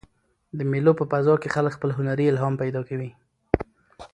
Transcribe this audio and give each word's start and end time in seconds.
د 0.57 0.59
مېلو 0.71 0.91
په 0.99 1.05
فضا 1.11 1.33
کښي 1.41 1.49
خلک 1.55 1.71
خپل 1.77 1.89
هنري 1.97 2.25
الهام 2.27 2.53
پیدا 2.61 2.81
کوي. 2.89 3.11